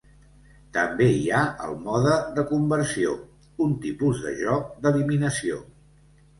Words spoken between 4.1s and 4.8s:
de joc